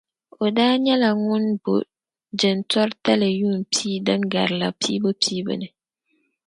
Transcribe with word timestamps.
O 0.43 0.45
daa 0.57 0.73
nyɛla 0.83 1.09
ŋun 1.25 1.45
bo 1.63 1.73
jintori 2.39 2.95
tali 3.05 3.29
yuun' 3.39 3.67
pia 3.73 4.03
din 4.05 4.21
garila 4.31 4.67
piibu 4.81 5.09
piibu 5.21 5.53
ni. 5.61 5.67